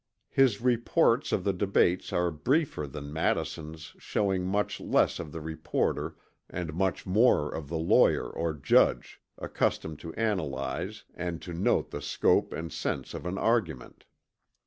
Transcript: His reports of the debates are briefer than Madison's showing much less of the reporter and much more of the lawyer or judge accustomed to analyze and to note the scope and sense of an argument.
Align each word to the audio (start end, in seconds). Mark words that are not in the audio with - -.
His 0.31 0.61
reports 0.61 1.31
of 1.31 1.43
the 1.43 1.53
debates 1.53 2.11
are 2.11 2.31
briefer 2.31 2.87
than 2.87 3.13
Madison's 3.13 3.93
showing 3.99 4.47
much 4.47 4.79
less 4.79 5.19
of 5.19 5.31
the 5.31 5.41
reporter 5.41 6.15
and 6.49 6.73
much 6.73 7.05
more 7.05 7.53
of 7.53 7.69
the 7.69 7.77
lawyer 7.77 8.27
or 8.27 8.55
judge 8.55 9.21
accustomed 9.37 9.99
to 9.99 10.11
analyze 10.15 11.03
and 11.13 11.39
to 11.43 11.53
note 11.53 11.91
the 11.91 12.01
scope 12.01 12.51
and 12.51 12.73
sense 12.73 13.13
of 13.13 13.27
an 13.27 13.37
argument. 13.37 14.05